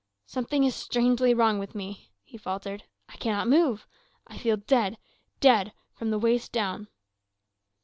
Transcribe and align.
"Something 0.25 0.63
is 0.63 0.73
strangely 0.73 1.31
wrong 1.35 1.59
with 1.59 1.75
me," 1.75 2.09
he 2.23 2.35
faltered. 2.35 2.85
"I 3.07 3.17
cannot 3.17 3.47
move. 3.47 3.85
I 4.25 4.35
feel 4.39 4.57
dead 4.57 4.97
dead 5.39 5.73
from 5.93 6.09
the 6.09 6.17
waist 6.17 6.51
down." 6.51 6.87